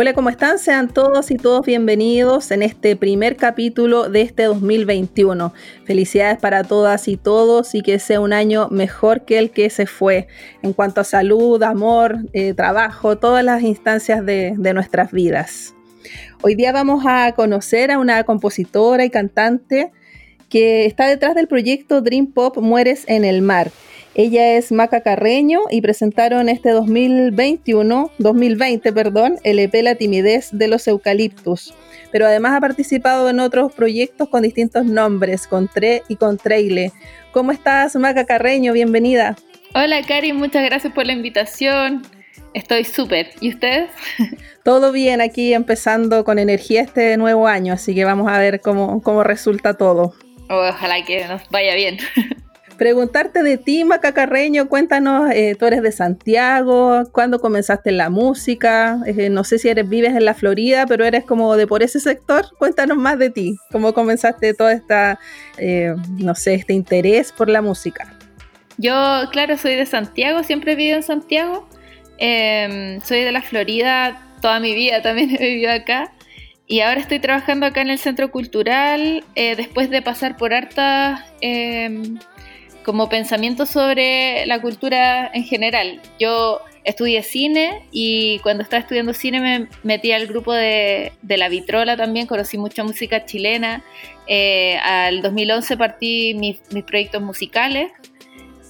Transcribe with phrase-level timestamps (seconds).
[0.00, 0.60] Hola, ¿cómo están?
[0.60, 5.52] Sean todos y todos bienvenidos en este primer capítulo de este 2021.
[5.86, 9.86] Felicidades para todas y todos y que sea un año mejor que el que se
[9.86, 10.28] fue
[10.62, 15.74] en cuanto a salud, amor, eh, trabajo, todas las instancias de, de nuestras vidas.
[16.42, 19.90] Hoy día vamos a conocer a una compositora y cantante
[20.48, 23.72] que está detrás del proyecto Dream Pop Mueres en el Mar.
[24.20, 30.66] Ella es Maca Carreño y presentaron este 2021, 2020, perdón, el EP La timidez de
[30.66, 31.72] los eucaliptus.
[32.10, 36.90] Pero además ha participado en otros proyectos con distintos nombres, con Tre y con Treile.
[37.30, 38.72] ¿Cómo estás, Maca Carreño?
[38.72, 39.36] Bienvenida.
[39.72, 42.02] Hola, Cari, muchas gracias por la invitación.
[42.54, 43.30] Estoy súper.
[43.40, 43.88] ¿Y ustedes?
[44.64, 49.00] Todo bien aquí empezando con energía este nuevo año, así que vamos a ver cómo,
[49.00, 50.12] cómo resulta todo.
[50.50, 51.98] Ojalá que nos vaya bien.
[52.78, 58.08] preguntarte de ti, Maca Carreño, cuéntanos, eh, tú eres de Santiago, ¿cuándo comenzaste en la
[58.08, 59.00] música?
[59.04, 61.98] Eh, no sé si eres vives en la Florida, pero eres como de por ese
[61.98, 62.46] sector.
[62.56, 65.18] Cuéntanos más de ti, cómo comenzaste todo esta,
[65.58, 68.14] eh, no sé, este interés por la música.
[68.78, 68.92] Yo,
[69.32, 71.68] claro, soy de Santiago, siempre he vivido en Santiago.
[72.18, 76.12] Em, soy de la Florida, toda mi vida también he vivido acá.
[76.68, 82.18] Y ahora estoy trabajando acá en el Centro Cultural, después de pasar por hartas em,
[82.88, 86.00] como pensamiento sobre la cultura en general.
[86.18, 91.98] Yo estudié cine y cuando estaba estudiando cine me metí al grupo de, La Vitrola
[91.98, 93.84] también, conocí mucha música chilena.
[94.26, 97.92] Eh, al 2011 partí mis, proyectos musicales.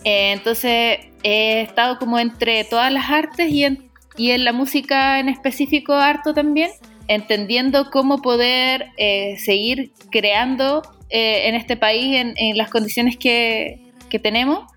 [0.02, 5.20] Eh, entonces he estado como entre todas las artes y en, y en la música
[5.20, 6.72] en específico harto también,
[7.06, 14.18] entendiendo cómo poder eh, seguir creando en este país en, en las condiciones que, que
[14.18, 14.70] tenemos.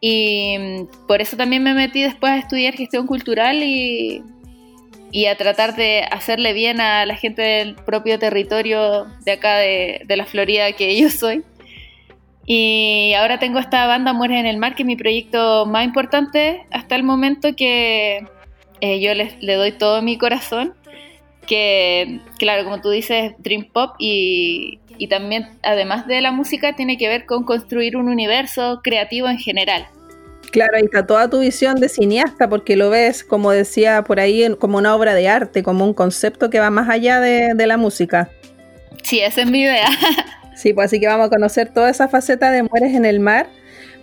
[0.00, 4.22] Y por eso también me metí después a estudiar gestión cultural y,
[5.10, 10.02] y a tratar de hacerle bien a la gente del propio territorio de acá de,
[10.06, 11.42] de, la Florida que yo soy.
[12.46, 16.66] Y ahora tengo esta banda Muere en el Mar, que es mi proyecto más importante
[16.70, 18.26] hasta el momento que
[18.80, 20.74] eh, yo le, le doy todo mi corazón.
[21.46, 26.96] Que, claro, como tú dices, Dream Pop y, y también, además de la música, tiene
[26.96, 29.86] que ver con construir un universo creativo en general.
[30.54, 34.54] Claro, ahí está toda tu visión de cineasta, porque lo ves, como decía por ahí,
[34.60, 38.30] como una obra de arte, como un concepto que va más allá de, la música.
[39.02, 39.88] Sí, esa es mi idea.
[40.54, 43.48] sí, pues así que vamos a conocer toda esa faceta de Mueres en el Mar.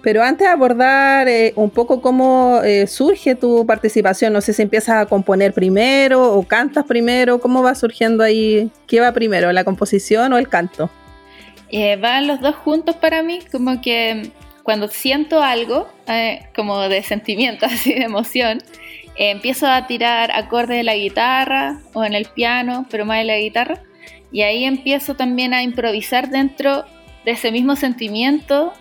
[0.01, 4.63] Pero antes de abordar eh, un poco cómo eh, surge tu participación, no sé si
[4.63, 8.71] empiezas a componer primero o cantas primero, ¿cómo va surgiendo ahí?
[8.87, 10.89] ¿Qué va primero, la composición o el canto?
[11.69, 14.31] Eh, van los dos juntos para mí, como que
[14.63, 15.87] cuando siento algo,
[16.55, 18.61] como de sentimiento, así de emoción,
[19.15, 23.37] empiezo a tirar acordes de la guitarra o en el piano, pero más de la
[23.37, 23.83] guitarra,
[24.31, 26.85] y ahí empiezo también a improvisar dentro
[27.23, 28.73] de ese mismo sentimiento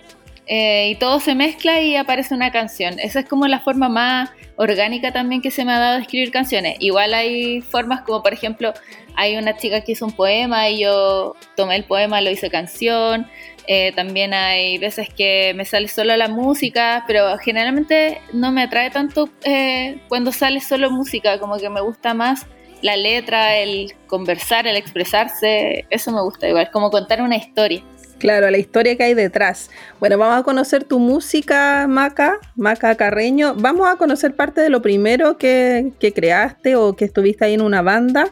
[0.52, 2.98] eh, y todo se mezcla y aparece una canción.
[2.98, 6.32] Esa es como la forma más orgánica también que se me ha dado de escribir
[6.32, 6.76] canciones.
[6.80, 8.74] Igual hay formas como, por ejemplo,
[9.14, 13.28] hay una chica que hizo un poema y yo tomé el poema, lo hice canción.
[13.68, 18.90] Eh, también hay veces que me sale solo la música, pero generalmente no me atrae
[18.90, 22.44] tanto eh, cuando sale solo música, como que me gusta más
[22.82, 27.84] la letra, el conversar, el expresarse, eso me gusta igual, como contar una historia.
[28.20, 29.70] Claro, la historia que hay detrás.
[29.98, 33.54] Bueno, vamos a conocer tu música, Maca, Maca Carreño.
[33.56, 37.80] Vamos a conocer parte de lo primero que, creaste o que estuviste ahí en una
[37.80, 38.30] banda.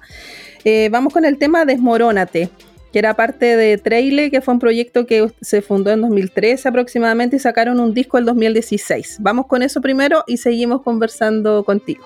[0.65, 2.51] Eh, vamos con el tema Desmorónate,
[2.93, 7.37] que era parte de Traile, que fue un proyecto que se fundó en 2013 aproximadamente
[7.37, 9.17] y sacaron un disco en 2016.
[9.21, 12.05] Vamos con eso primero y seguimos conversando contigo.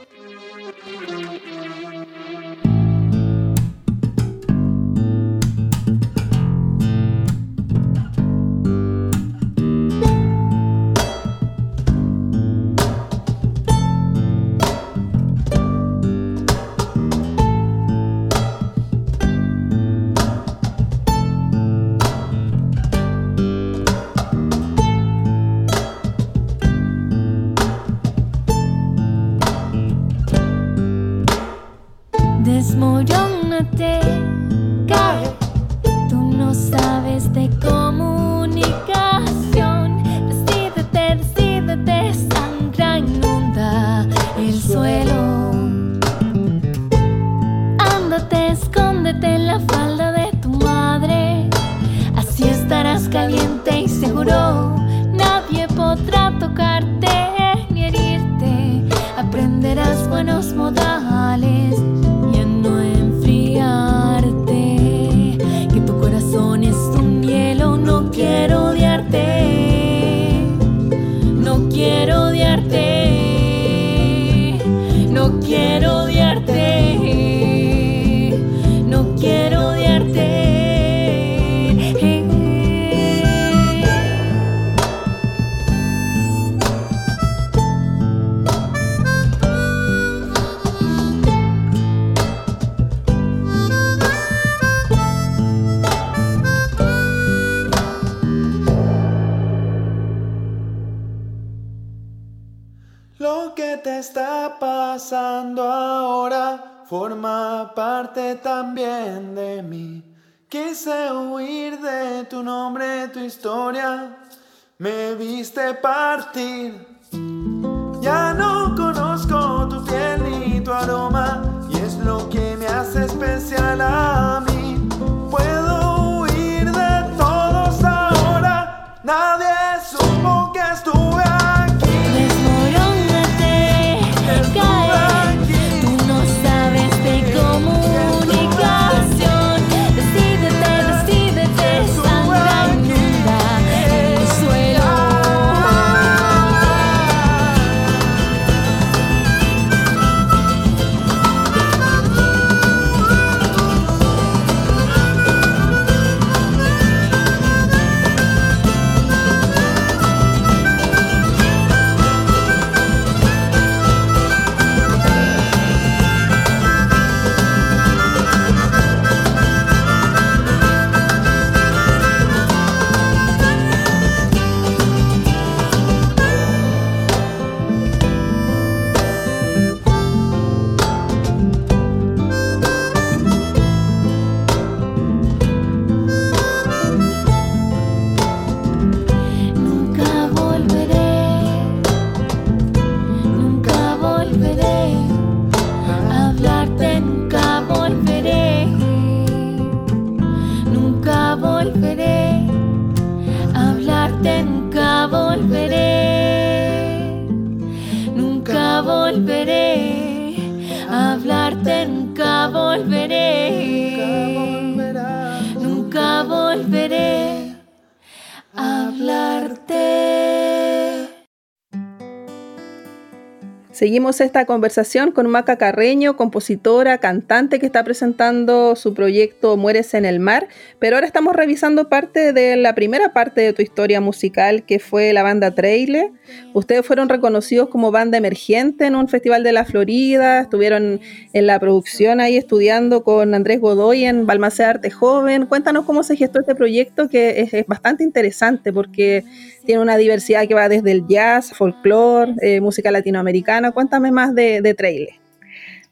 [223.92, 230.06] Seguimos esta conversación con Maca Carreño, compositora, cantante que está presentando su proyecto Mueres en
[230.06, 230.48] el Mar,
[230.78, 235.12] pero ahora estamos revisando parte de la primera parte de tu historia musical que fue
[235.12, 236.10] la banda Traile.
[236.54, 241.02] Ustedes fueron reconocidos como banda emergente en un festival de la Florida, estuvieron
[241.34, 245.44] en la producción ahí estudiando con Andrés Godoy en Balmaceda Arte Joven.
[245.44, 249.24] Cuéntanos cómo se gestó este proyecto que es, es bastante interesante porque
[249.64, 253.72] tiene una diversidad que va desde el jazz, folclore, eh, música latinoamericana.
[253.72, 255.18] Cuéntame más de, de Traile.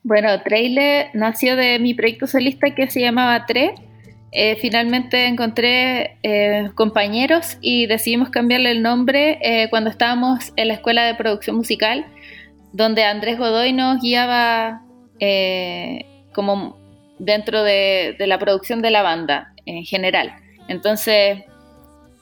[0.02, 3.74] Bueno, Traile nació de mi proyecto solista que se llamaba Tre.
[4.32, 11.04] Eh, finalmente encontré eh, compañeros y decidimos cambiarle el nombre cuando estábamos en la escuela
[11.04, 12.06] de producción musical,
[12.72, 14.82] donde Andrés Godoy nos guiaba
[16.32, 16.78] como
[17.18, 20.32] dentro de, de la producción de la banda en general.
[20.68, 21.42] Entonces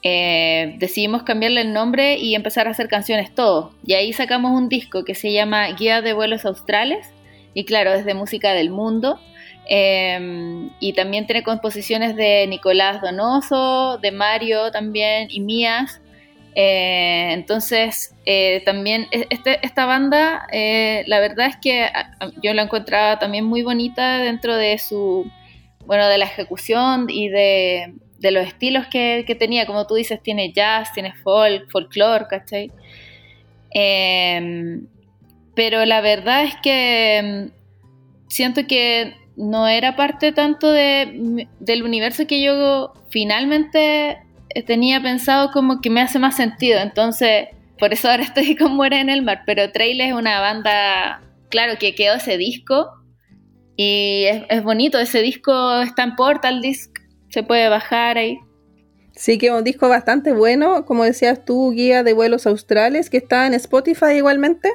[0.02, 3.74] eh, decidimos cambiarle el nombre y empezar a hacer canciones todos.
[3.84, 7.06] Y ahí sacamos un disco que se llama Guía de Vuelos Australes.
[7.54, 9.20] Y claro, es de música del mundo.
[9.68, 16.00] Eh, y también tiene composiciones de Nicolás Donoso, de Mario también y mías.
[16.54, 20.46] Eh, entonces, eh, también e- este- esta banda,
[21.06, 21.88] la verdad es que
[22.42, 25.30] yo la encontraba también muy bonita dentro de su,
[25.86, 29.66] bueno, de la ejecución y de, de los estilos que, que tenía.
[29.66, 32.70] Como tú dices, tiene jazz, tiene folk, folclore, ¿cachai?
[33.74, 34.80] Eh,
[35.58, 42.28] pero la verdad es que mm, siento que no era parte tanto de, del universo
[42.28, 44.18] que yo finalmente
[44.50, 46.78] eh, tenía pensado como que me hace más sentido.
[46.78, 49.42] Entonces, por eso ahora estoy con Muere en el Mar.
[49.46, 52.90] Pero Trail es una banda, claro, que quedó ese disco.
[53.76, 56.98] Y es, es bonito, ese disco está en Portal Disc,
[57.38, 58.40] se puede bajar ahí.
[59.14, 63.18] Sí, que es un disco bastante bueno, como decías tú, guía de vuelos australes, que
[63.18, 64.72] está en Spotify igualmente.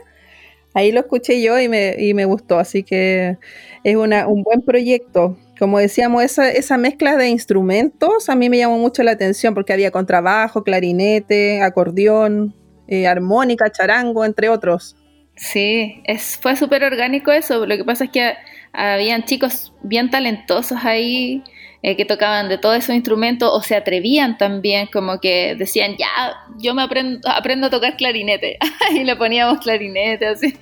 [0.73, 3.37] Ahí lo escuché yo y me, y me gustó, así que
[3.83, 5.37] es una, un buen proyecto.
[5.59, 9.73] Como decíamos, esa, esa mezcla de instrumentos a mí me llamó mucho la atención porque
[9.73, 12.55] había contrabajo, clarinete, acordeón,
[12.87, 14.95] eh, armónica, charango, entre otros.
[15.35, 17.65] Sí, es, fue súper orgánico eso.
[17.65, 18.33] Lo que pasa es que
[18.71, 21.43] habían chicos bien talentosos ahí
[21.83, 26.07] eh, que tocaban de todos esos instrumentos o se atrevían también, como que decían, ya,
[26.57, 28.57] yo me aprendo, aprendo a tocar clarinete.
[28.93, 30.57] y le poníamos clarinete así.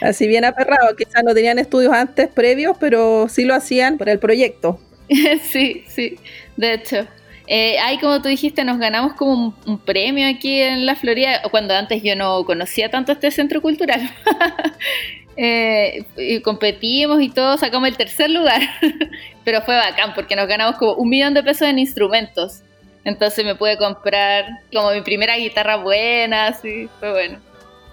[0.00, 4.18] Así bien aperrado, quizás no tenían estudios antes previos, pero sí lo hacían por el
[4.18, 4.80] proyecto.
[5.42, 6.16] sí, sí,
[6.56, 7.06] de hecho.
[7.46, 11.74] Eh, ahí, como tú dijiste, nos ganamos como un, premio aquí en la Florida, cuando
[11.74, 14.00] antes yo no conocía tanto este centro cultural.
[15.36, 18.60] Eh, y competimos y todo, sacamos el tercer lugar,
[19.44, 22.62] pero fue bacán porque nos ganamos como un millón de pesos en instrumentos.
[23.04, 27.38] Entonces me pude comprar como mi primera guitarra buena, así, fue bueno.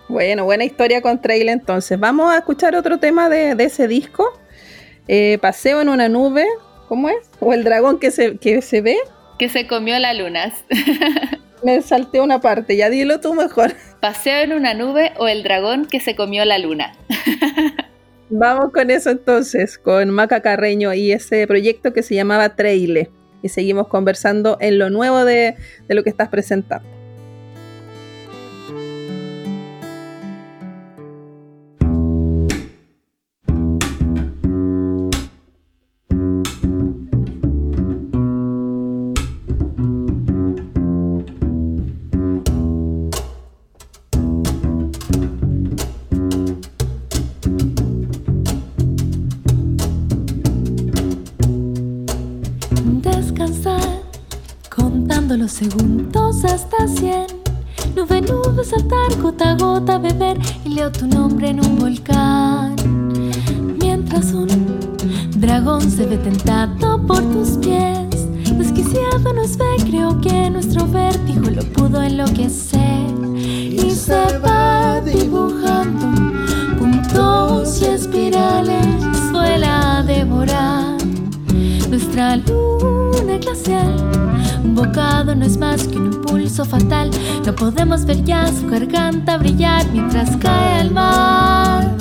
[0.08, 2.00] Bueno, buena historia con Trail entonces.
[2.00, 4.40] Vamos a escuchar otro tema de, ese disco.
[5.08, 6.46] Eh, Paseo en una nube,
[6.88, 7.30] ¿cómo es?
[7.40, 8.98] ¿O el dragón que se, que se ve?
[9.40, 10.54] Que se comió las lunas.
[11.64, 13.74] Me salté una parte, ya dilo tú mejor.
[14.02, 16.94] Paseo en una nube o el dragón que se comió la luna.
[18.32, 23.12] Vamos con eso entonces, con Maca Carreño y ese proyecto que se llamaba Traile.
[23.44, 25.56] Y seguimos conversando en lo nuevo de,
[25.88, 27.01] de lo que estás presentando.
[65.90, 72.02] Se ve tentado por tus pies, desquiciado nos ve, creo que nuestro vértigo lo pudo
[72.02, 72.80] enloquecer.
[73.36, 76.08] Y se va dibujando
[76.78, 78.86] puntos y espirales,
[79.32, 80.98] vuela a devorar
[81.90, 84.12] nuestra luna glacial
[84.64, 87.10] un bocado no es más que un impulso fatal.
[87.46, 91.98] No podemos ver ya su garganta brillar mientras cae al mar.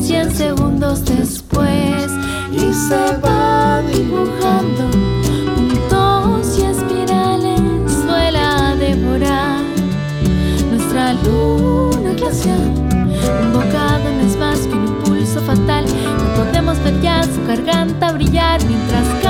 [0.00, 2.13] Cien segundos después
[2.56, 4.90] y se va dibujando
[5.56, 7.60] puntos y espirales.
[8.06, 9.62] Vuela a devorar
[10.70, 12.60] nuestra luna glacial.
[13.42, 15.84] Un no es más que un impulso fatal.
[15.84, 19.23] No podemos ver ya su garganta brillar mientras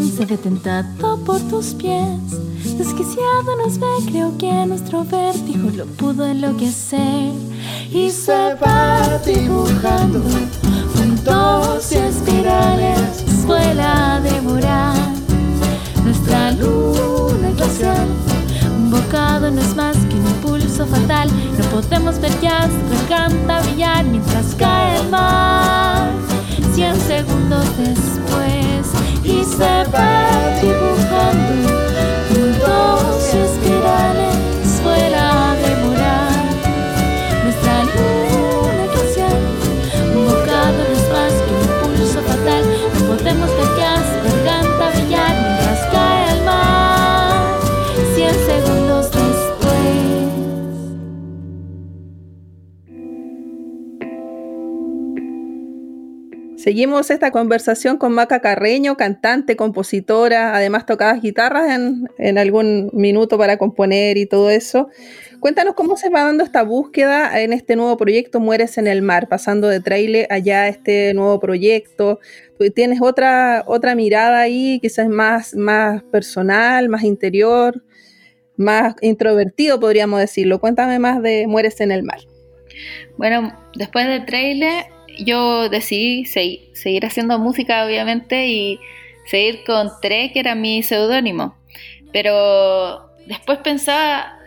[0.00, 2.18] se ve tentado por tus pies.
[2.76, 7.32] Desquiciado nos ve, creo que nuestro vértigo lo pudo enloquecer.
[7.90, 10.20] Y se va dibujando
[10.94, 14.96] puntos y espirales, vuela a devorar
[16.04, 18.08] nuestra luna glacial.
[18.76, 21.28] Un bocado no es más que un impulso fatal.
[21.58, 25.97] No podemos ver ya su garganta brillar mientras cae el mar.
[26.78, 28.86] Cien segundos después
[29.24, 31.72] y se va dibujando
[32.28, 34.37] puntos espirales
[56.58, 61.70] Seguimos esta conversación con Maca Carreño, cantante, compositora, además tocabas guitarras
[62.18, 64.88] en, algún minuto para componer y todo eso.
[65.38, 69.28] Cuéntanos cómo se va dando esta búsqueda en este nuevo proyecto Mueres en el Mar,
[69.28, 72.18] pasando de trailer allá a este nuevo proyecto.
[72.58, 77.84] Tú tienes otra, otra mirada ahí, quizás más, más personal, más interior,
[78.56, 80.58] más introvertido, podríamos decirlo.
[80.58, 82.18] Cuéntame más de Mueres en el Mar.
[83.16, 88.80] Bueno, después de trailer yo decidí seguir haciendo música, obviamente, y
[89.26, 91.54] seguir con Tre, que era mi seudónimo.
[92.12, 94.38] Pero después pensaba,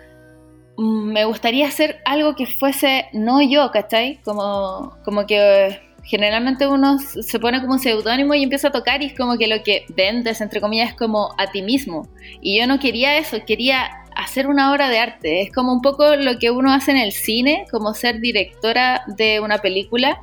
[0.78, 4.20] mm, me gustaría hacer algo que fuese no yo, ¿cachai?
[4.24, 9.08] Como, como que generalmente uno se pone como un seudónimo y empieza a tocar y
[9.08, 12.08] es como que lo que vendes, entre comillas, es como a ti mismo.
[12.42, 15.42] Y yo no quería eso, quería hacer una obra de arte.
[15.42, 19.40] Es como un poco lo que uno hace en el cine, como ser directora de
[19.40, 20.20] una película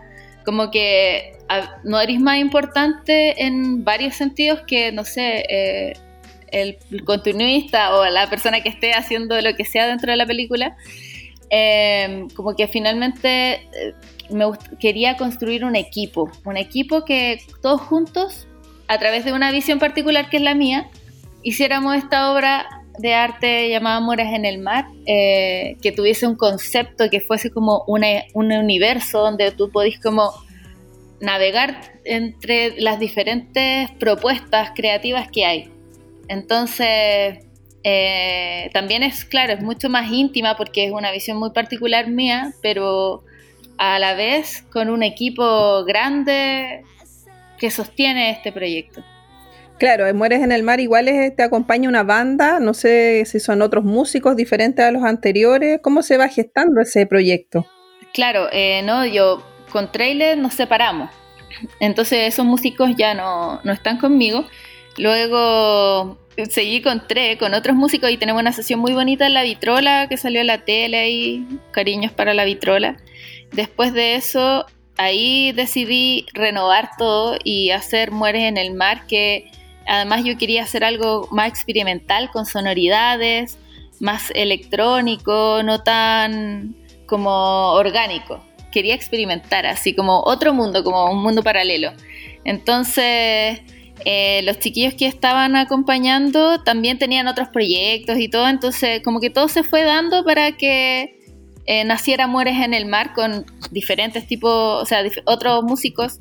[0.48, 1.34] como que
[1.84, 5.92] no eres más importante en varios sentidos que, no sé, eh,
[6.50, 10.74] el, continuista o la persona que esté haciendo lo que sea dentro de la película.
[11.50, 13.94] Em, como que finalmente eh,
[14.30, 14.46] me
[14.80, 18.46] quería construir un equipo, un equipo que todos juntos,
[18.86, 20.88] a través de una visión particular que es la mía,
[21.42, 22.66] hiciéramos esta obra
[22.98, 27.84] de arte llamada Amores en el Mar, eh, que tuviese un concepto, que fuese como
[27.86, 30.32] una, un universo donde tú podís como
[31.20, 35.70] navegar entre las diferentes propuestas creativas que hay.
[36.28, 37.38] Entonces,
[37.84, 42.52] eh, también es, claro, es mucho más íntima porque es una visión muy particular mía,
[42.62, 43.24] pero
[43.78, 46.82] a la vez con un equipo grande
[47.58, 49.02] que sostiene este proyecto.
[49.78, 53.84] Claro, Mueres en el Mar igual te acompaña una banda, no sé si son otros
[53.84, 57.64] músicos diferentes a los anteriores, ¿cómo se va gestando ese proyecto?
[58.12, 61.10] Claro, eh, no, yo con trailer nos separamos,
[61.78, 64.46] entonces esos músicos ya no, no están conmigo.
[64.96, 66.18] Luego
[66.50, 70.08] seguí con tres, con otros músicos y tenemos una sesión muy bonita en la vitrola
[70.08, 72.96] que salió en la tele y cariños para la vitrola.
[73.52, 79.50] Después de eso, ahí decidí renovar todo y hacer Mueres en el Mar, que
[79.88, 83.58] Además yo quería hacer algo más experimental con sonoridades,
[84.00, 88.44] más electrónico, no tan como orgánico.
[88.70, 91.92] Quería experimentar, así como otro mundo, como un mundo paralelo.
[92.44, 93.60] Entonces,
[94.04, 99.30] eh, los chiquillos que estaban acompañando también tenían otros proyectos y todo, entonces como que
[99.30, 101.18] todo se fue dando para que
[101.66, 106.18] eh, naciera Mueres en el Mar con diferentes tipos, o sea, otros músicos.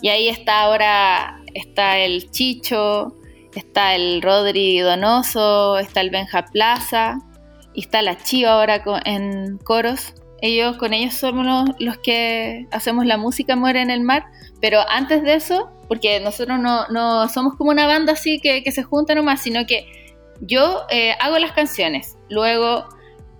[0.00, 3.16] Y ahí está ahora está el Chicho,
[3.54, 7.18] está el Rodri Donoso, está el Benja Plaza
[7.74, 10.14] y está la Chiva ahora en coros.
[10.40, 14.24] Ellos, con ellos somos los, que hacemos la música Muere en el Mar,
[14.60, 19.14] pero antes de eso, porque nosotros no, somos como una banda así que, se junta
[19.14, 19.86] nomás, sino que
[20.40, 22.88] yo eh, hago las canciones, luego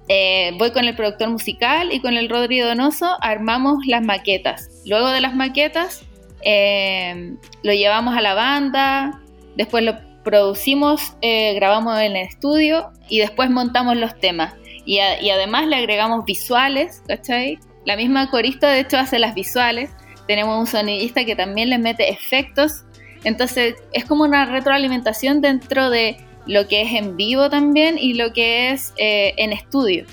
[0.08, 4.68] eh, voy con el productor musical y con el Rodri Donoso armamos las maquetas.
[4.86, 6.04] Luego de las maquetas
[6.44, 9.20] eh, lo llevamos a la banda,
[9.56, 14.54] después lo producimos, eh, grabamos en el estudio y después montamos los temas.
[14.84, 17.58] Y, además le agregamos visuales, ¿cachai?
[17.84, 19.90] La misma corista de hecho hace las visuales.
[20.26, 22.84] Tenemos un sonidista que también les mete efectos.
[23.22, 28.32] Entonces es como una retroalimentación dentro de lo que es en vivo también y lo
[28.32, 30.04] que es eh, en estudio.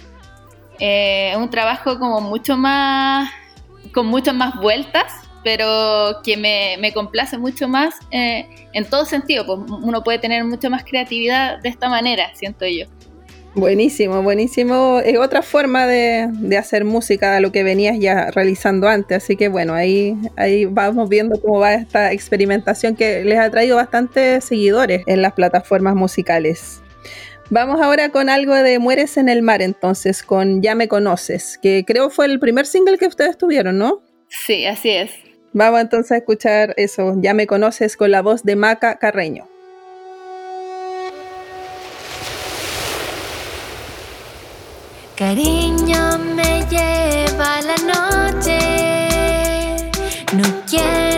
[0.77, 3.29] Es un trabajo como mucho más,
[3.91, 5.11] con muchas más vueltas,
[5.43, 10.43] pero que me, me complace mucho más eh, en todo sentido, pues uno puede tener
[10.45, 12.85] mucha más creatividad de esta manera, siento yo.
[13.55, 15.01] Buenísimo, buenísimo.
[15.03, 19.23] Es otra forma de, de, hacer música a lo que venías ya realizando antes.
[19.23, 23.77] Así que bueno, ahí, ahí vamos viendo cómo va esta experimentación que les ha traído
[23.77, 26.81] bastantes seguidores en las plataformas musicales.
[27.49, 31.83] Vamos ahora con algo de Mueres en el Mar, entonces, con Ya me conoces, que
[31.83, 34.03] creo fue el primer single que ustedes tuvieron, ¿no?
[34.27, 35.09] Sí, así es.
[35.53, 37.15] Vamos entonces a escuchar eso.
[37.17, 39.47] Ya me conoces con la voz de Maca Carreño.
[45.15, 47.75] Cariño me lleva la
[48.31, 48.57] noche.
[50.33, 51.08] No quiero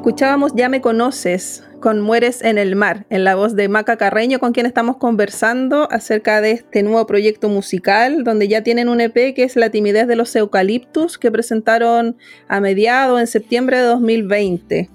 [0.00, 4.38] Escuchábamos Ya me conoces con Mueres en el mar, en la voz de Maca Carreño,
[4.38, 9.34] con quien estamos conversando acerca de este nuevo proyecto musical, donde ya tienen un EP
[9.34, 12.16] que es La timidez de los eucaliptus, que presentaron
[12.48, 14.88] a mediados en septiembre de 2020.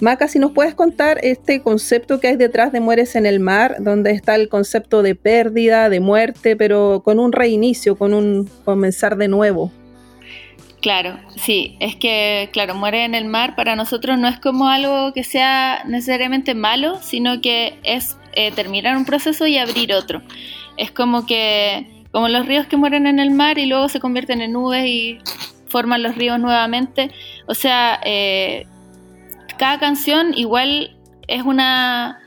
[0.00, 3.76] Maca, si nos puedes contar este concepto que hay detrás de Mueres en el mar,
[3.80, 9.18] donde está el concepto de pérdida, de muerte, pero con un reinicio, con un comenzar
[9.18, 9.70] de nuevo.
[10.80, 15.12] Claro, sí, es que, claro, muere en el mar para nosotros no es como algo
[15.12, 20.22] que sea necesariamente malo, sino que es eh, terminar un proceso y abrir otro.
[20.76, 24.40] Es como que, como los ríos que mueren en el mar y luego se convierten
[24.40, 25.18] en nubes y
[25.66, 27.10] forman los ríos nuevamente.
[27.46, 28.66] O sea, eh,
[29.58, 32.20] cada canción igual es una...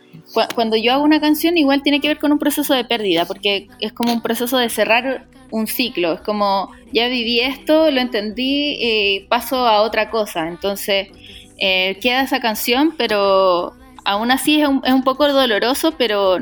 [0.56, 3.68] Cuando yo hago una canción igual tiene que ver con un proceso de pérdida, porque
[3.80, 8.78] es como un proceso de cerrar un ciclo, es como ya viví esto, lo entendí
[8.80, 10.48] y paso a otra cosa.
[10.48, 11.10] Entonces
[11.58, 16.38] eh, queda esa canción, pero aún así es un, poco doloroso, pero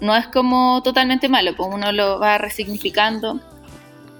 [0.00, 3.40] no es como totalmente malo, pues uno lo va resignificando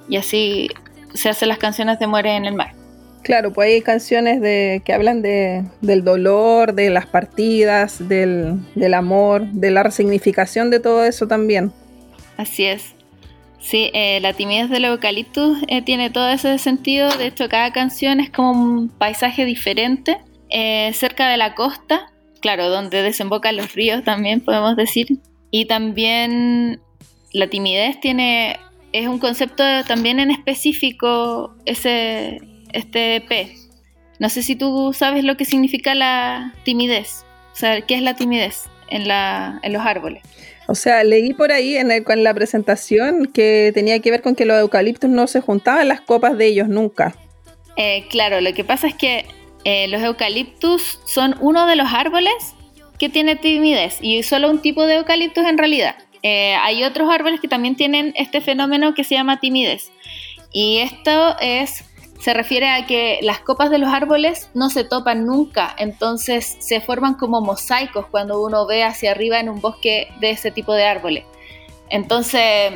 [0.08, 0.68] y así
[1.14, 2.74] se hacen las canciones de Muere en el Mar.
[3.22, 8.94] Claro, pues hay canciones de, que hablan de, del dolor, de las partidas, del, del
[8.94, 11.72] amor, de la resignificación de todo eso también.
[12.36, 12.96] Así es.
[13.62, 17.08] Sí, eh, la timidez del eucaliptus eh, tiene todo ese sentido.
[17.16, 20.18] De hecho, cada canción es como un paisaje diferente.
[20.50, 25.06] Eh, cerca de la costa, claro, donde desembocan los ríos también podemos decir.
[25.50, 26.80] Y también
[27.32, 28.58] la timidez tiene,
[28.92, 32.40] es un concepto también en específico, ese,
[32.72, 33.54] este P.
[34.18, 37.24] No sé si tú sabes lo que significa la timidez.
[37.52, 40.22] O sea, ¿qué es la timidez en, la, en los árboles?
[40.68, 41.88] O sea, leí por ahí en,
[42.22, 46.38] la presentación que tenía que ver con que los eucaliptos no se juntaban las copas
[46.38, 47.14] de ellos nunca.
[47.76, 49.26] Eh, claro, lo que pasa es que
[49.64, 52.34] eh, los eucaliptus son uno de los árboles
[52.98, 55.96] que tiene timidez y solo un tipo de eucaliptus en realidad.
[56.22, 59.90] Eh, hay otros árboles que también tienen este fenómeno que se llama timidez.
[60.52, 61.84] Y esto es
[62.22, 66.80] se refiere a que las copas de los árboles no se topan nunca, entonces se
[66.80, 70.84] forman como mosaicos cuando uno ve hacia arriba en un bosque de ese tipo de
[70.84, 71.24] árboles.
[71.90, 72.74] Entonces,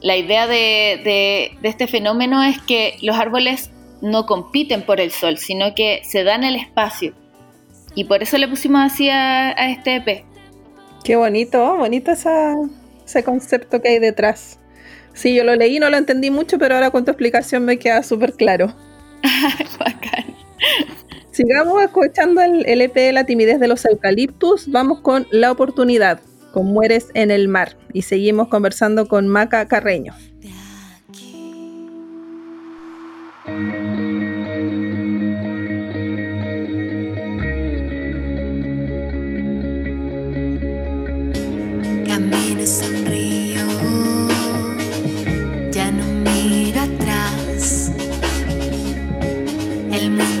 [0.00, 3.70] la idea de, este fenómeno es que los árboles
[4.00, 7.12] no compiten por el sol, sino que se dan el espacio.
[7.94, 10.24] Y por eso le pusimos así a, este EP.
[11.04, 14.58] Qué bonito, bonito ese concepto que hay detrás.
[15.14, 18.02] Sí, yo lo leí, no lo entendí mucho, pero ahora con tu explicación me queda
[18.02, 18.74] súper claro.
[21.30, 24.70] Sigamos escuchando el, EP de la timidez de los eucaliptus.
[24.70, 26.20] Vamos con La oportunidad,
[26.52, 27.76] con Mueres en el mar.
[27.92, 30.14] Y seguimos conversando con Maca Carreño.
[49.98, 50.37] name is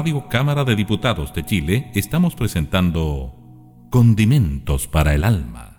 [0.00, 3.34] Radio Cámara de Diputados de Chile estamos presentando
[3.90, 5.78] Condimentos para el Alma.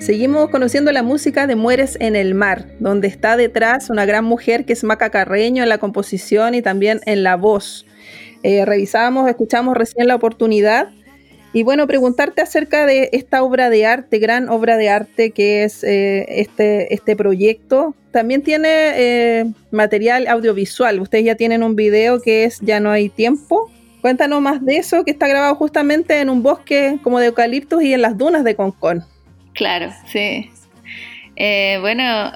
[0.00, 4.64] Seguimos conociendo la música de Mueres en el Mar, donde está detrás una gran mujer
[4.64, 7.86] que es Maca Carreño en la composición y también en la voz.
[8.42, 10.88] Eh, revisamos, escuchamos recién la oportunidad
[11.54, 15.84] y bueno, preguntarte acerca de esta obra de arte, gran obra de arte que es
[15.84, 17.94] eh, este, este proyecto.
[18.10, 21.00] También tiene eh, material audiovisual.
[21.00, 23.70] Ustedes ya tienen un video que es Ya no hay tiempo.
[24.00, 27.94] Cuéntanos más de eso, que está grabado justamente en un bosque como de eucaliptus y
[27.94, 29.04] en las dunas de Concón.
[29.52, 30.50] Claro, sí.
[31.36, 32.32] Eh, bueno,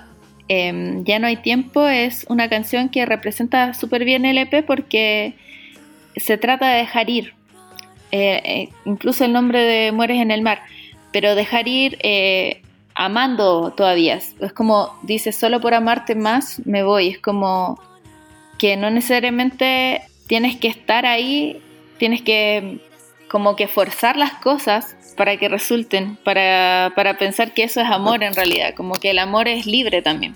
[0.47, 5.35] em, Ya no hay tiempo es una canción que representa súper bien el EP porque
[6.15, 7.35] se trata de dejar ir,
[8.11, 10.63] eh, eh, incluso el nombre de Mueres en el Mar,
[11.13, 12.63] pero dejar ir eh,
[12.95, 14.17] amando todavía.
[14.17, 17.09] Es como, dice, solo por amarte más me voy.
[17.09, 17.81] Es como
[18.59, 21.61] que no necesariamente tienes que estar ahí,
[21.99, 22.81] tienes que
[23.29, 28.23] como que forzar las cosas para que resulten, para, para pensar que eso es amor
[28.23, 30.35] en realidad, como que el amor es libre también.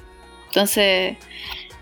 [0.48, 1.16] Entonces,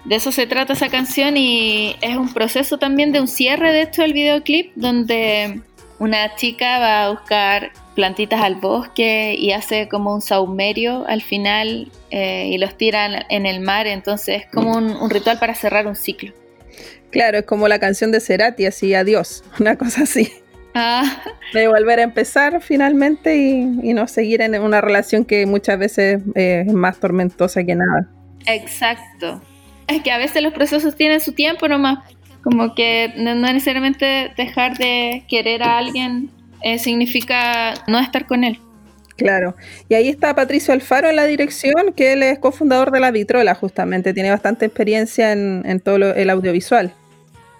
[0.05, 3.83] de eso se trata esa canción y es un proceso también de un cierre, de
[3.83, 5.61] hecho, del videoclip, donde
[6.01, 11.93] una chica va a buscar plantitas al bosque y hace como un saumerio al final
[12.11, 15.95] eh, y los tiran en el mar, entonces es como un, ritual para cerrar un
[15.95, 16.33] ciclo.
[17.11, 20.33] Claro, es como la canción de Cerati, así adiós, una cosa así.
[20.75, 21.23] Ah.
[21.53, 26.65] De volver a empezar finalmente y, no seguir en una relación que muchas veces eh,
[26.67, 28.09] es más tormentosa que nada.
[28.47, 29.43] Exacto.
[29.87, 31.99] Es que a veces los procesos tienen su tiempo nomás.
[32.43, 36.31] Como que no, necesariamente dejar de querer a alguien
[36.63, 38.59] eh, significa no estar con él.
[39.17, 39.55] Claro.
[39.91, 43.55] Y ahí está Patricio Alfaro en la dirección, que él es cofundador de La Vitrola,
[43.55, 44.15] justamente.
[44.15, 46.95] Tiene bastante experiencia en, todo el audiovisual.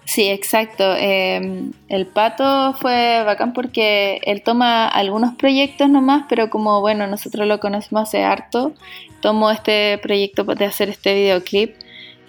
[0.05, 0.95] Sí, exacto.
[0.97, 7.47] Em, el Pato fue bacán porque él toma algunos proyectos nomás, pero como, bueno, nosotros
[7.47, 8.73] lo conocemos hace harto,
[9.21, 11.75] tomó este proyecto de hacer este videoclip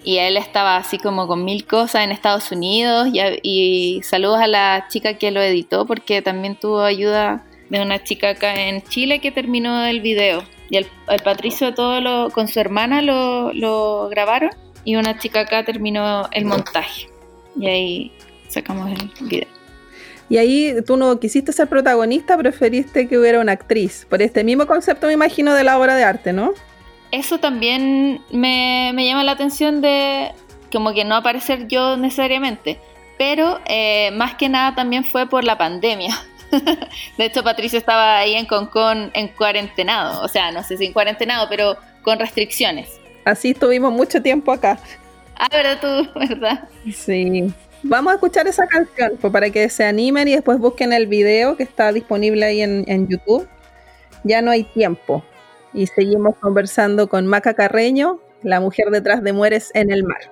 [0.05, 4.87] y él estaba así como con mil cosas en Estados Unidos y, saludos a la
[4.89, 9.31] chica que lo editó porque también tuvo ayuda de una chica acá en Chile que
[9.31, 10.87] terminó el video y el,
[11.25, 14.51] Patricio todo lo, con su hermana lo, lo grabaron
[14.85, 17.09] y una chica acá terminó el montaje
[17.59, 18.13] y ahí
[18.49, 19.49] sacamos el video.
[20.29, 24.67] Y ahí tú no quisiste ser protagonista, preferiste que hubiera una actriz, por este mismo
[24.67, 26.55] concepto me imagino de la obra de arte, ¿no?
[27.13, 30.33] Eso también me, llama la atención de
[30.73, 32.81] como que no aparecer yo necesariamente,
[33.19, 36.19] pero eh, más que nada también fue por la pandemia.
[37.19, 40.95] de hecho, Patricio estaba ahí en Concon en cuarentenado, o sea, no sé si en
[40.95, 42.99] cuarentenado, pero con restricciones.
[43.27, 44.79] Así estuvimos mucho tiempo acá.
[45.37, 46.19] Ah, ¿verdad tú?
[46.19, 46.69] ¿Verdad?
[46.93, 47.53] Sí.
[47.83, 51.57] Vamos a escuchar esa canción pues, para que se animen y después busquen el video
[51.57, 53.47] que está disponible ahí en, en YouTube.
[54.25, 55.23] Ya no hay tiempo
[55.75, 60.32] y seguimos conversando con Maca Carreño, la mujer detrás de Mueres en el Mar.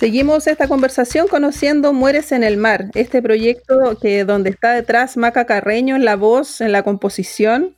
[0.00, 5.44] Seguimos esta conversación conociendo Mueres en el Mar, este proyecto que donde está detrás Maca
[5.44, 7.76] Carreño en la voz, en la composición.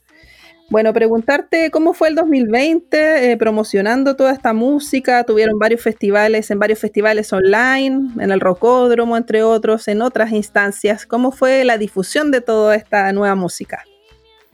[0.70, 5.25] Bueno, preguntarte cómo fue el 2020 eh, promocionando toda esta música.
[5.25, 11.07] Tuvieron varios festivales, en varios festivales online, en el Rocódromo, entre otros, en otras instancias.
[11.07, 13.83] ¿Cómo fue la difusión de toda esta nueva música?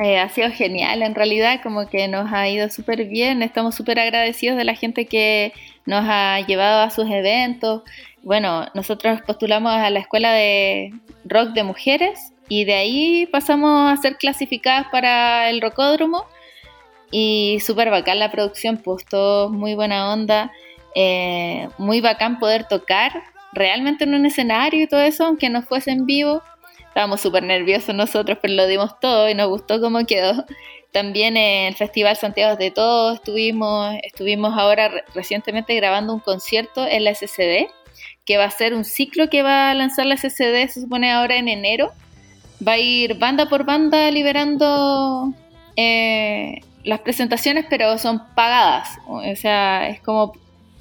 [0.00, 3.98] Eh, ha sido genial, en realidad como que nos ha ido súper bien, estamos súper
[3.98, 5.52] agradecidos de la gente que
[5.88, 7.82] nos ha llevado a sus eventos.
[8.22, 10.92] Bueno, nosotros postulamos a la Escuela de
[11.24, 16.26] Rock de Mujeres y de ahí pasamos a ser clasificadas para el Rocódromo
[17.10, 20.52] y súper bacán la producción, pues todo muy buena onda,
[20.94, 23.22] eh, muy bacán poder tocar
[23.54, 26.42] realmente en un escenario y todo eso, aunque no fuese en vivo.
[26.86, 30.44] Estábamos súper nerviosos nosotros, pero lo dimos todo y nos gustó cómo quedó.
[30.92, 37.04] También en el Festival Santiago de Todos estuvimos, estuvimos ahora recientemente grabando un concierto en
[37.04, 37.68] la SCD,
[38.24, 41.36] que va a ser un ciclo que va a lanzar la SCD, se supone ahora
[41.36, 41.92] en enero.
[42.66, 45.32] Va a ir banda por banda liberando
[45.76, 48.98] eh, las presentaciones, pero son pagadas.
[49.06, 50.32] O sea, es como,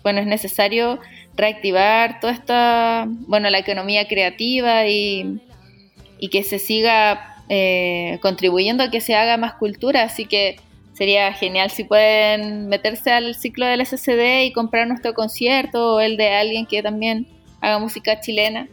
[0.03, 0.99] bueno, es necesario
[1.36, 5.39] reactivar toda esta, bueno, la economía creativa y,
[6.18, 10.04] y que se siga eh, contribuyendo a que se haga más cultura.
[10.04, 10.58] Así que
[10.93, 16.18] sería genial si pueden meterse al ciclo del SCD y comprar nuestro concierto o el
[16.18, 17.28] de alguien que también
[17.62, 18.68] haga música chilena.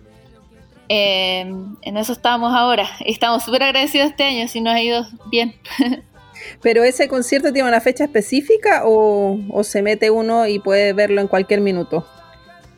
[0.88, 1.40] Eh,
[1.82, 2.88] en eso estamos ahora.
[3.06, 5.54] Estamos súper agradecidos este año, si nos ha ido bien.
[6.62, 11.28] ¿Pero ese concierto tiene una fecha específica o, se mete uno y puede verlo en
[11.28, 12.06] cualquier minuto?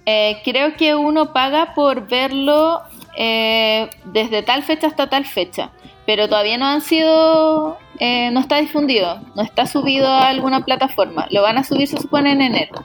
[0.05, 2.83] Eh, creo que uno paga por verlo
[3.17, 5.71] eh, desde tal fecha hasta tal fecha,
[6.07, 11.27] pero todavía no han sido, eh, no está difundido, no está subido a alguna plataforma.
[11.31, 12.85] Lo van a subir, se supone, en enero.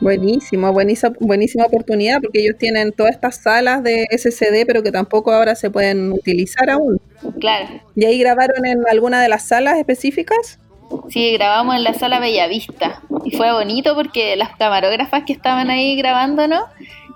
[0.00, 5.32] Buenísimo, buenísima, buenísima oportunidad porque ellos tienen todas estas salas de SCD, pero que tampoco
[5.32, 7.00] ahora se pueden utilizar aún.
[7.40, 7.80] Claro.
[7.94, 10.58] ¿Y ahí grabaron en alguna de las salas específicas?
[11.08, 15.96] Sí, grabamos en la sala Bellavista y fue bonito porque las camarógrafas que estaban ahí
[15.96, 16.62] grabándonos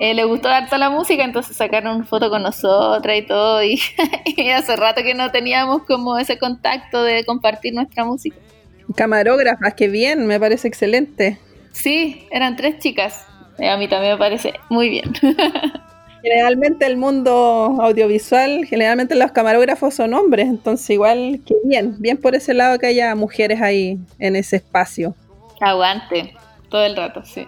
[0.01, 3.78] eh, les gustó harto la música, entonces sacaron una foto con nosotras y todo y,
[4.24, 8.36] y hace rato que no teníamos como ese contacto de compartir nuestra música.
[8.96, 11.38] Camarógrafas, qué bien, me parece excelente.
[11.72, 13.26] Sí, eran tres chicas.
[13.59, 15.12] A mí también me parece muy bien.
[16.22, 22.34] Generalmente el mundo audiovisual, generalmente los camarógrafos son hombres, entonces igual que bien, bien por
[22.34, 25.14] ese lado que haya mujeres ahí en ese espacio.
[25.62, 26.34] Aguante,
[26.68, 27.46] todo el rato, sí.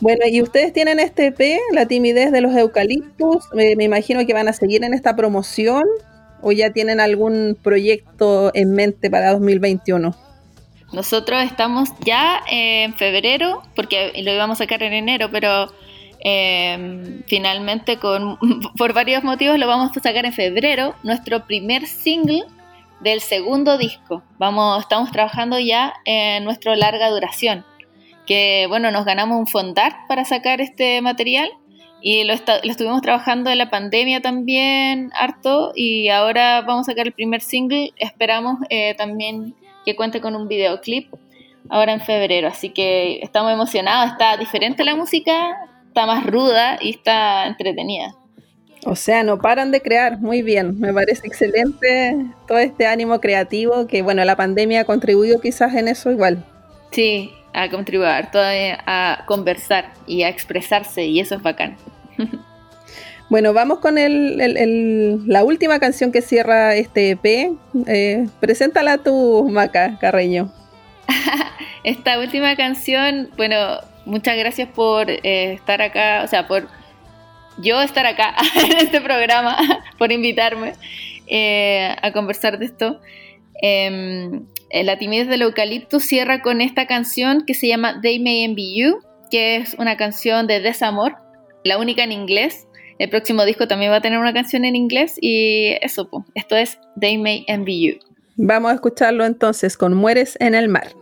[0.00, 4.48] Bueno, y ustedes tienen este EP, La timidez de los eucaliptus, me, imagino que van
[4.48, 5.84] a seguir en esta promoción
[6.42, 10.14] o ya tienen algún proyecto en mente para 2021.
[10.92, 15.72] Nosotros estamos ya en febrero, porque lo íbamos a sacar en enero, pero
[16.24, 18.38] eh, finalmente con,
[18.76, 22.44] por varios motivos lo vamos a sacar en febrero, nuestro primer single
[23.02, 24.22] del segundo disco.
[24.38, 27.64] Vamos, estamos trabajando ya en nuestra larga duración,
[28.32, 31.50] que bueno, nos ganamos un fondar para sacar este material
[32.00, 37.12] y lo, estuvimos trabajando en la pandemia también harto y ahora vamos a sacar el
[37.12, 39.54] primer single, esperamos eh, también
[39.84, 41.12] que cuente con un videoclip
[41.68, 42.48] ahora en febrero.
[42.48, 48.14] Así que estamos emocionados, está diferente la música, está más ruda y está entretenida.
[48.86, 52.16] O sea, no paran de crear, muy bien, me parece excelente
[52.48, 56.46] todo este ánimo creativo que, bueno, la pandemia ha contribuido quizás en eso igual.
[56.92, 61.76] Sí, a contribuir, todavía a conversar y a expresarse y eso es bacán.
[63.28, 67.52] Bueno, vamos con el, la última canción que cierra este EP.
[67.86, 70.52] Eh, preséntala tú, Maca Carreño.
[71.84, 73.56] Esta última canción, bueno,
[74.04, 76.68] muchas gracias por eh, estar acá, o sea, por
[77.58, 79.56] yo estar acá en este programa,
[79.98, 80.74] por invitarme
[81.26, 83.00] eh, a conversar de esto.
[83.62, 88.74] Em, la timidez del eucalipto cierra con esta canción que se llama They May Envy
[88.74, 88.98] You,
[89.30, 91.16] que es una canción de desamor,
[91.64, 92.66] la única en inglés
[93.02, 96.54] el próximo disco también va a tener una canción en inglés y eso, pues, esto
[96.54, 97.98] es They May Envy You.
[98.36, 100.94] Vamos a escucharlo entonces con Mueres en el Mar.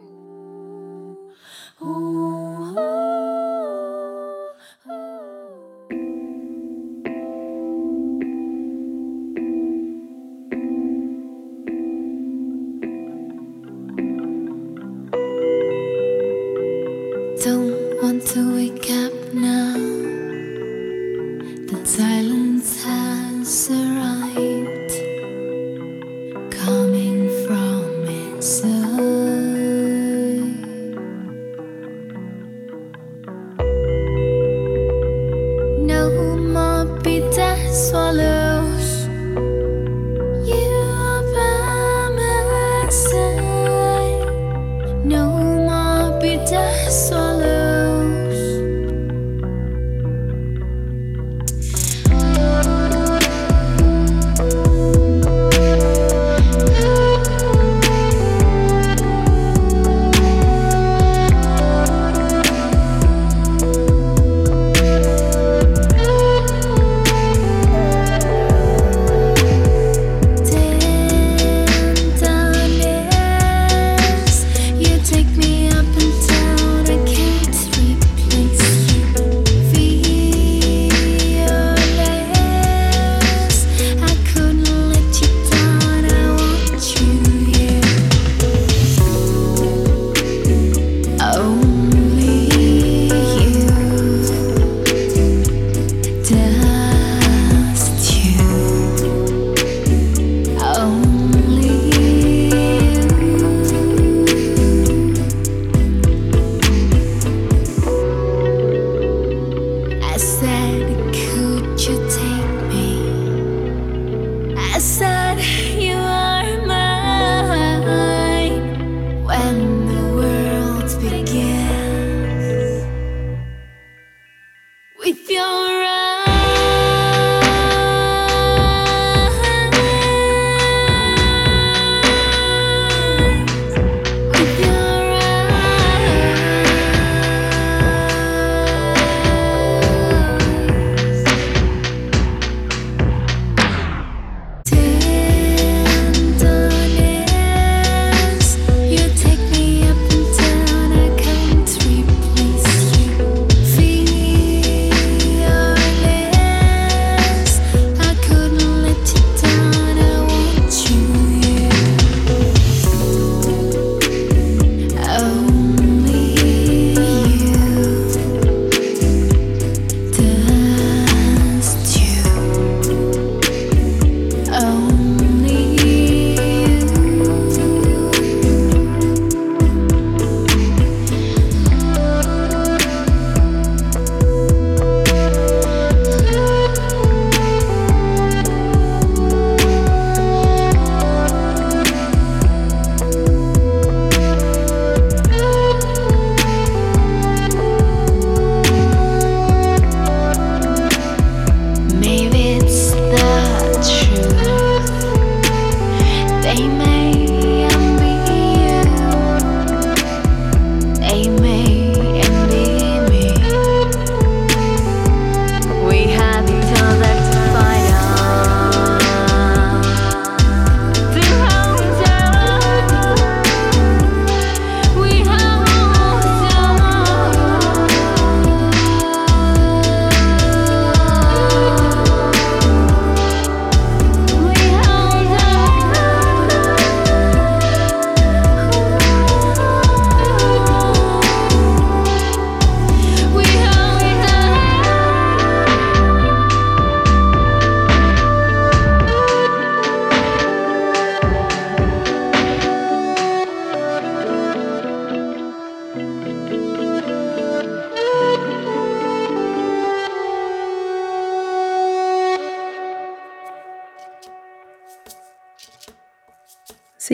[18.31, 19.70] to wake up now.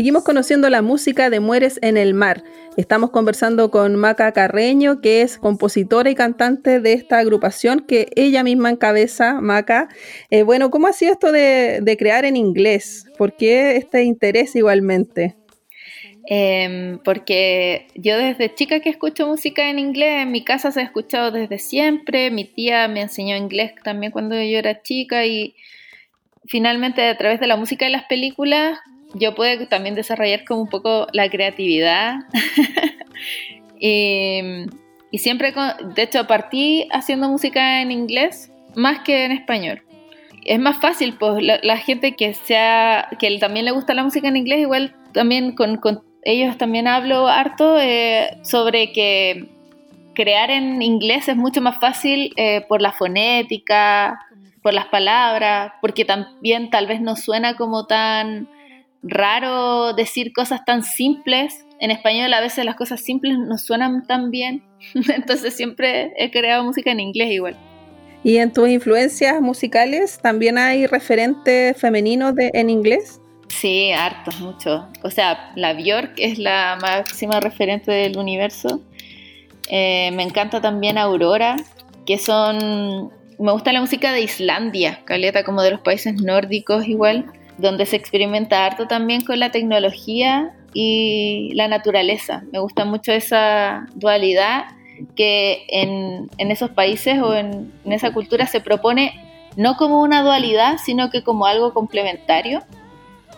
[0.07, 2.45] Seguimos conociendo la música de Mueres en el Mar.
[2.77, 8.45] Estamos conversando con Maca Carreño, que es compositora y cantante de esta agrupación que ella
[8.45, 9.89] misma encabeza, Maca.
[10.31, 13.07] Eh, bueno, ¿cómo ha sido esto de, crear en inglés?
[13.19, 15.35] ¿Por qué este interés igualmente?
[16.29, 20.85] Em, porque yo desde chica que escucho música en inglés, en mi casa se ha
[20.85, 25.57] escuchado desde siempre, mi tía me enseñó inglés también cuando yo era chica y
[26.45, 28.79] finalmente a través de la música y las películas
[29.19, 32.17] yo pude también desarrollar como un poco la creatividad.
[33.81, 34.67] y,
[35.19, 35.53] siempre,
[35.95, 39.83] de hecho, partí haciendo música en inglés más que en español.
[40.45, 44.37] Es más fácil, pues la, gente que sea, que también le gusta la música en
[44.37, 45.81] inglés, igual también con,
[46.23, 49.49] ellos también hablo harto eh, sobre que
[50.15, 54.19] crear en inglés es mucho más fácil eh, por la fonética,
[54.63, 58.49] por las palabras, porque también tal vez no suena como tan
[59.09, 61.67] raro decir cosas tan simples.
[61.81, 64.65] En español a veces las cosas simples no suenan tan bien.
[65.15, 67.57] Entonces siempre he creado música en inglés igual.
[68.25, 73.21] ¿Y en tus influencias musicales también hay referentes femeninos de, en inglés?
[73.49, 74.89] Sí, hartos, mucho.
[75.03, 78.83] O sea, la Björk es la máxima referente del universo.
[79.69, 81.57] Eh, me encanta también Aurora,
[82.05, 83.13] que son...
[83.39, 87.27] Me gusta la música de Islandia, caleta como de los países nórdicos igual
[87.59, 92.45] donde se experimenta harto también con la tecnología y la naturaleza.
[92.53, 94.67] Me gusta mucho esa dualidad
[95.15, 99.21] que en, esos países o en, esa cultura se propone
[99.57, 102.63] no como una dualidad, sino que como algo complementario,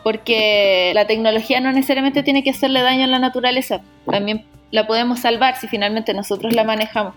[0.02, 5.20] porque la tecnología no necesariamente tiene que hacerle daño a la naturaleza, también la podemos
[5.20, 7.14] salvar si finalmente nosotros la manejamos.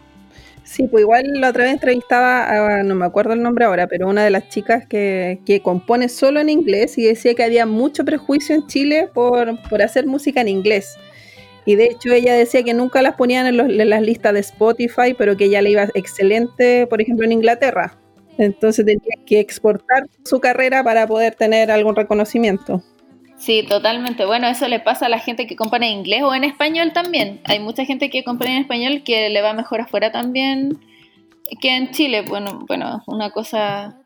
[0.64, 4.24] Sí, pues igual la otra vez entrevistaba, no me acuerdo el nombre ahora, pero una
[4.24, 8.68] de las chicas que, compone solo en inglés y decía que había mucho prejuicio en
[8.68, 10.97] Chile por, hacer música en inglés.
[11.66, 15.36] Y de hecho ella decía que nunca las ponían en, las listas de Spotify, pero
[15.36, 17.97] que ella le iba excelente, por ejemplo, en Inglaterra.
[18.38, 22.84] Entonces tenía que exportar su carrera para poder tener algún reconocimiento.
[23.42, 24.26] Sí, totalmente.
[24.26, 27.42] Bueno, eso le pasa a la gente que compra en inglés o en español también.
[27.46, 30.80] Hay mucha gente que compra en español que le va mejor afuera también
[31.60, 32.22] que en Chile.
[32.22, 33.98] Bueno, bueno, una cosa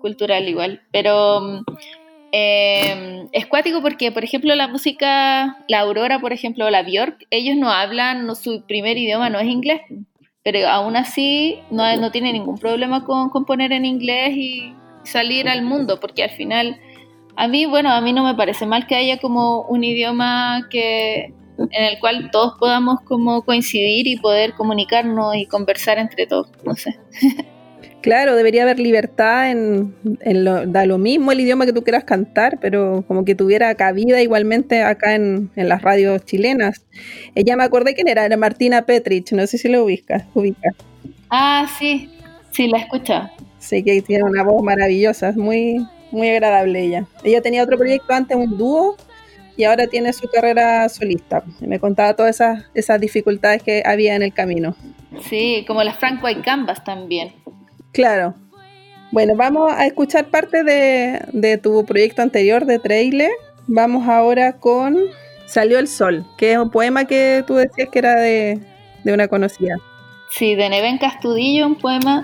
[0.00, 0.80] cultural igual.
[0.90, 1.62] Pero
[2.32, 7.26] eh, es cuático porque, por ejemplo, la música, la Aurora, por ejemplo, o la Björk,
[7.28, 9.82] ellos no hablan, su primer idioma no es inglés.
[10.42, 14.72] Pero aún así no, no tienen ningún problema con componer en inglés y
[15.04, 16.80] salir al mundo, porque al final
[17.38, 21.32] a mí, bueno, a mí no me parece mal que haya como un idioma que
[21.56, 26.74] en el cual todos podamos como coincidir y poder comunicarnos y conversar entre todos, no
[26.74, 26.98] sé.
[28.00, 29.92] Claro, debería haber libertad en,
[30.44, 34.22] lo, da lo mismo el idioma que tú quieras cantar, pero como que tuviera cabida
[34.22, 36.86] igualmente acá en, las radios chilenas.
[37.34, 40.24] Ella me acordé quién era, era Martina Petrich, no sé si lo ubicas.
[40.32, 40.70] Ubica.
[41.28, 42.08] Ah, sí,
[42.52, 43.32] sí, la escucha.
[43.58, 47.06] Sí, que tiene una voz maravillosa, es muy, muy agradable ella.
[47.24, 48.96] Ella tenía otro proyecto antes, un dúo,
[49.56, 51.42] y ahora tiene su carrera solista.
[51.60, 54.76] Me contaba todas esas, esas dificultades que había en el camino.
[55.28, 57.32] Sí, como las Frank White Canvas también.
[57.92, 58.34] Claro.
[59.10, 63.30] Bueno, vamos a escuchar parte de, tu proyecto anterior de trailer.
[63.66, 64.96] Vamos ahora con
[65.46, 68.60] Salió el Sol, que es un poema que tú decías que era de,
[69.04, 69.76] una conocida.
[70.30, 72.22] Sí, de Neven Castudillo, un poema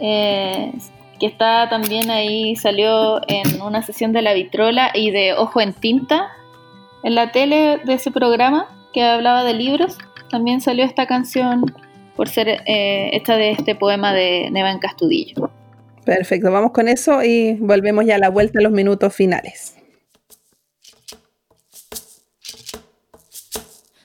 [0.00, 0.72] eh,
[1.18, 5.72] que está también ahí, salió en una sesión de La Vitrola y de Ojo en
[5.72, 6.28] Tinta,
[7.02, 9.98] en la tele de ese programa que hablaba de libros,
[10.30, 11.64] también salió esta canción
[12.16, 15.50] por ser eh, esta de este poema de Neva en Castudillo.
[16.04, 19.76] Perfecto, vamos con eso y volvemos ya a la vuelta a los minutos finales.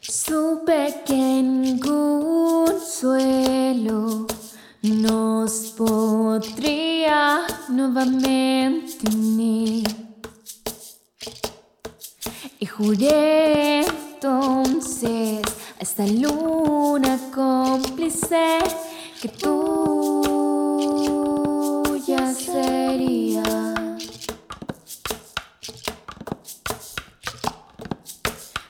[0.01, 4.28] Supe que ningún suelo
[4.82, 9.88] nos podría nuevamente unir.
[12.60, 15.42] Y juré entonces
[15.80, 18.58] a esta luna cómplice
[19.22, 19.54] que tuya
[22.34, 23.44] sería.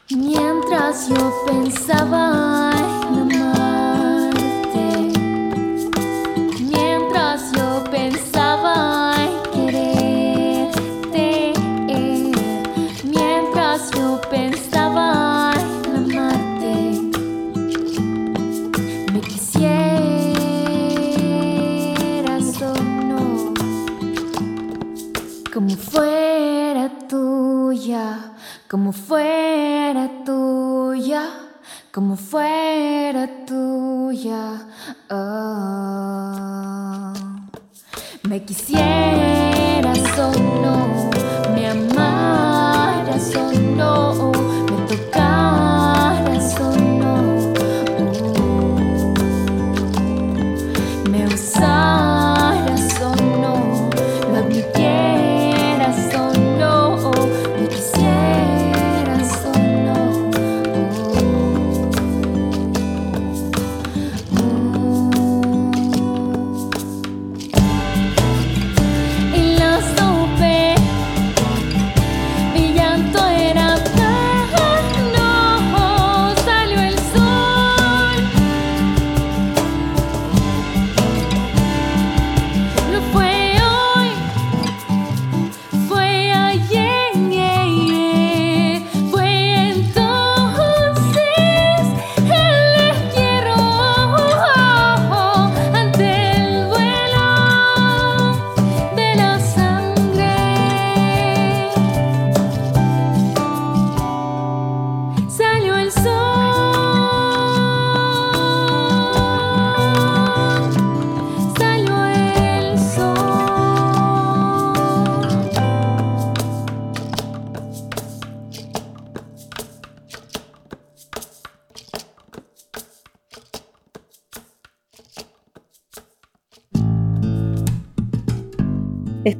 [0.09, 2.73] Mientras yo pensaba
[3.07, 3.30] en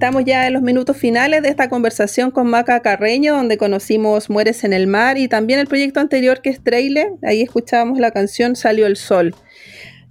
[0.02, 4.64] Estamos ya en los minutos finales de esta conversación con Maca Carreño, donde conocimos Mueres
[4.64, 7.12] en el Mar y también el proyecto anterior que es Trailer.
[7.22, 9.36] Ahí escuchábamos la canción Salió el Sol.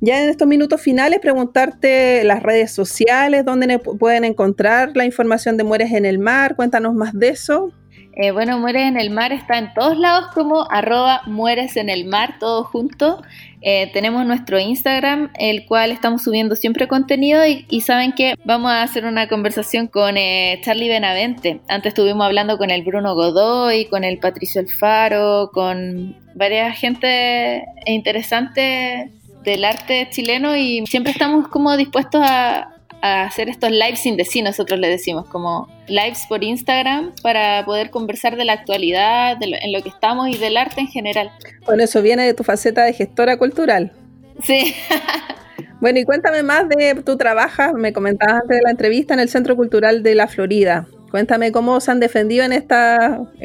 [0.00, 5.64] Ya en estos minutos finales, preguntarte las redes sociales, dónde pueden encontrar la información de
[5.64, 6.54] Mueres en el Mar.
[6.54, 7.72] Cuéntanos más de eso.
[8.22, 12.04] Eh, bueno, Mueres en el Mar está en todos lados como arroba Mueres en el
[12.04, 13.22] Mar, todo junto.
[13.62, 18.82] Eh, tenemos nuestro Instagram, el cual estamos subiendo siempre contenido y, saben que vamos a
[18.82, 21.62] hacer una conversación con eh, Charlie Benavente.
[21.66, 29.12] Antes estuvimos hablando con el Bruno Godoy, con el Patricio Alfaro, con varias gente interesante
[29.44, 34.44] del arte chileno y siempre estamos como dispuestos a, a hacer estos lives sin decir,
[34.44, 39.56] nosotros le decimos, como lives por Instagram para poder conversar de la actualidad, de lo-
[39.60, 41.30] en lo que estamos y del arte en general.
[41.66, 43.92] Bueno, eso viene de tu faceta de gestora cultural.
[44.42, 44.74] Sí,
[45.80, 49.30] Bueno, y cuéntame más de tu trabajas, me comentabas antes de la entrevista en el
[49.30, 50.86] Centro Cultural de la Florida.
[51.10, 52.76] Cuéntame cómo se han defendido en este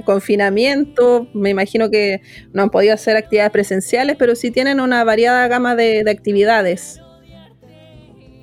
[0.03, 1.27] confinamiento.
[1.33, 2.21] Me imagino que
[2.53, 6.99] no han podido hacer actividades presenciales, pero sí tienen una variada gama de, de actividades.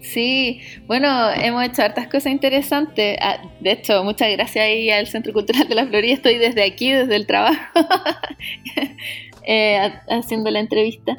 [0.02, 3.16] Sí, bueno, hemos hecho hartas cosas interesantes.
[3.20, 6.14] Ah, de hecho, muchas gracias ahí al Centro Cultural de la Florida.
[6.14, 7.60] Estoy desde aquí, desde el trabajo,
[9.46, 11.16] eh, ha- haciendo la entrevista.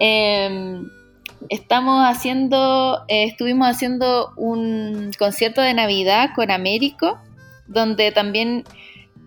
[0.00, 0.80] Eh,
[1.48, 7.18] estamos haciendo, eh, estuvimos haciendo un concierto de Navidad con Américo,
[7.66, 8.64] donde también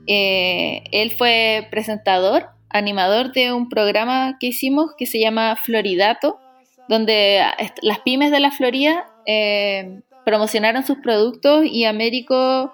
[0.08, 6.40] eh, él fue presentador, animador de un programa que hicimos que se llama Floridato,
[6.88, 12.74] donde est- las pymes de la Florida eh, promocionaron sus productos y Américo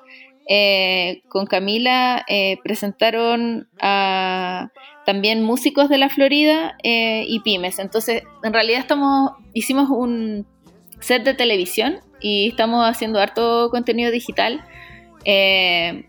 [0.49, 4.69] eh, con Camila eh, presentaron a
[5.05, 7.79] también músicos de la Florida y pymes.
[7.79, 10.45] Entonces, en realidad estamos, hicimos un
[10.99, 14.63] set de televisión y estamos haciendo harto contenido digital.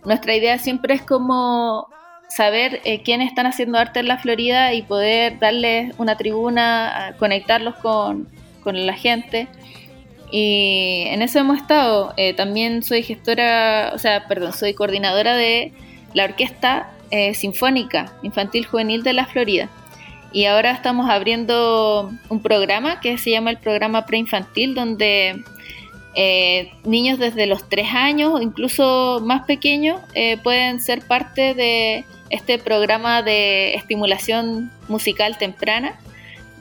[0.05, 1.88] Nuestra idea siempre es como
[2.35, 7.76] saber eh, quiénes están haciendo arte en la Florida y poder darles una tribuna, conectarlos
[7.76, 8.28] con,
[8.62, 9.47] con la gente.
[10.32, 12.12] Y en eso hemos estado.
[12.16, 15.72] Eh, también soy gestora, o sea, perdón, soy coordinadora de
[16.12, 19.68] la Orquesta eh, Sinfónica Infantil Juvenil de la Florida.
[20.32, 25.45] Y ahora estamos abriendo un programa que se llama el programa preinfantil, donde
[26.16, 32.58] eh, niños desde los 3 años incluso más pequeños eh, pueden ser parte de este
[32.58, 35.98] programa de estimulación musical temprana,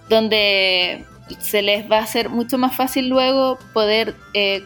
[0.09, 1.05] donde
[1.39, 4.63] se les va a hacer mucho más fácil luego poder eh,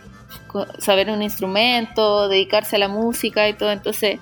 [0.79, 3.71] saber un instrumento, dedicarse a la música y todo.
[3.71, 4.19] Entonces,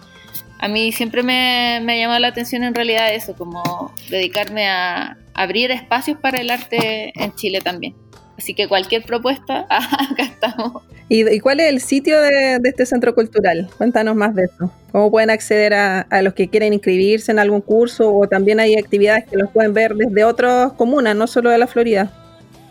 [0.59, 5.17] a mí siempre me, me ha llamado la atención en realidad eso, como dedicarme a
[5.33, 7.95] abrir espacios para el arte en Chile también.
[8.37, 10.83] Así que cualquier propuesta, acá estamos.
[11.07, 13.69] ¿Y, y cuál es el sitio de, de este centro cultural?
[13.77, 14.71] Cuéntanos más de eso.
[14.91, 18.75] ¿Cómo pueden acceder a, a los que quieren inscribirse en algún curso o también hay
[18.75, 22.11] actividades que los pueden ver desde otras comunas, no solo de la Florida?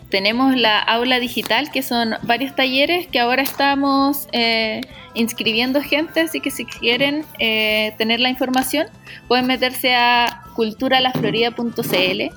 [0.09, 4.79] tenemos la aula digital, que son varios talleres que ahora estamos eh,
[5.13, 8.87] inscribiendo gente, así que si quieren eh, tener la información,
[9.27, 12.33] pueden meterse a culturalaflorida.cl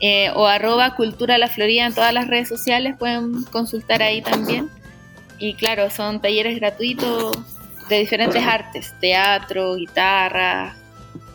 [0.00, 4.68] eh, o arroba culturalaflorida en todas las redes sociales, pueden consultar ahí también.
[5.38, 7.36] Y claro, son talleres gratuitos
[7.88, 10.74] de diferentes artes, teatro, guitarra,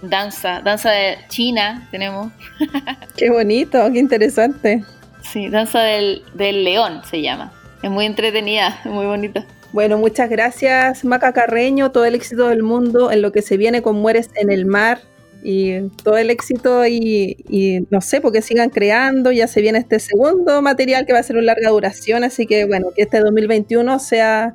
[0.02, 2.32] danza, danza de China tenemos.
[3.18, 4.84] Qué bonito, qué interesante.
[5.22, 7.52] Sí, danza del, del león se llama.
[7.84, 9.46] Es muy entretenida, muy bonita.
[9.72, 13.82] Bueno, muchas gracias Maca Carreño, todo el éxito del mundo en lo que se viene
[13.82, 15.02] con Mueres en el Mar
[15.44, 20.00] y todo el éxito y, y, no sé, porque sigan creando, ya se viene este
[20.00, 24.00] segundo material que va a ser una larga duración, así que bueno, que este 2021
[24.00, 24.54] sea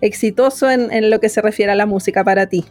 [0.00, 2.64] exitoso en, en lo que se refiere a la música para ti.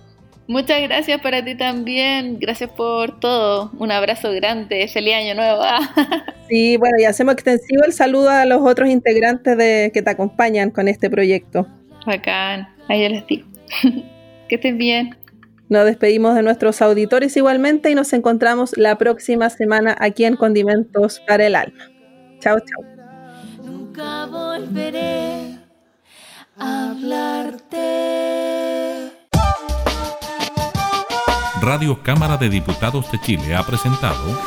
[0.48, 2.38] Muchas gracias para ti también.
[2.40, 3.72] Gracias por todo.
[3.80, 4.88] Un abrazo grande.
[4.88, 5.64] Feliz año nuevo.
[6.50, 10.70] sí, bueno, y hacemos extensivo el saludo a los otros integrantes de, que te acompañan
[10.70, 11.68] con este proyecto.
[12.06, 12.68] Bacán.
[12.88, 13.48] Ahí les digo.
[14.48, 15.16] que estén bien.
[15.68, 21.22] Nos despedimos de nuestros auditores igualmente y nos encontramos la próxima semana aquí en Condimentos
[21.28, 21.90] para el Alma.
[22.40, 22.84] Chao, chao.
[23.64, 25.58] Nunca volveré
[26.58, 27.76] a hablarte.
[31.62, 34.40] Radio Cámara de Diputados de Chile ha presentado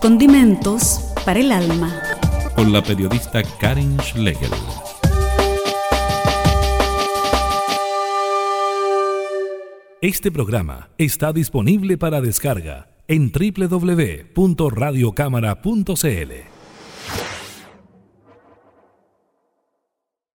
[0.00, 2.00] Condimentos para el Alma
[2.54, 4.50] con la periodista Karin Schlegel.
[10.02, 16.32] Este programa está disponible para descarga en www.radiocámara.cl.